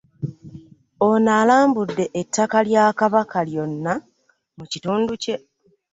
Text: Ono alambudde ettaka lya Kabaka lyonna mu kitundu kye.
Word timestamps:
Ono 1.07 1.31
alambudde 1.41 2.05
ettaka 2.21 2.57
lya 2.67 2.85
Kabaka 2.99 3.39
lyonna 3.49 3.93
mu 4.57 4.65
kitundu 4.71 5.13
kye. 5.23 5.35